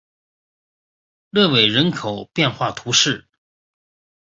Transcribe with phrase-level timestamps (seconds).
[1.29, 3.27] 勒韦人口变化图示